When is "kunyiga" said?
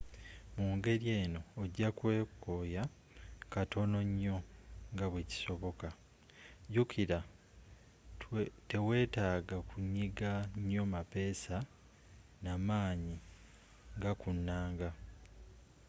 9.69-10.31